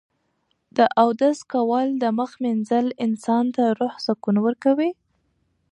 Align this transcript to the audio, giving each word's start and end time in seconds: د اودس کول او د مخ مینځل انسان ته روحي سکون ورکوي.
د 0.77 0.79
اودس 1.01 1.39
کول 1.51 1.87
او 1.93 1.97
د 2.01 2.05
مخ 2.17 2.31
مینځل 2.43 2.87
انسان 3.05 3.45
ته 3.55 3.63
روحي 3.79 3.99
سکون 4.07 4.35
ورکوي. 4.45 4.91